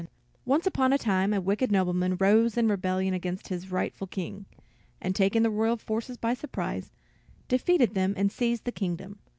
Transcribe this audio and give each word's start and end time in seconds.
]Once 0.45 0.65
upon 0.65 0.91
a 0.91 0.97
time 0.97 1.31
a 1.31 1.39
wicked 1.39 1.71
nobleman 1.71 2.17
rose 2.19 2.57
in 2.57 2.67
rebellion 2.67 3.13
against 3.13 3.49
his 3.49 3.69
rightful 3.69 4.07
king, 4.07 4.47
and 4.99 5.15
taking 5.15 5.43
the 5.43 5.49
royal 5.51 5.77
forces 5.77 6.17
by 6.17 6.33
surprise, 6.33 6.91
defeated 7.47 7.93
them 7.93 8.15
and 8.17 8.31
seized 8.31 8.63
the 8.65 8.71
kingdom. 8.71 9.19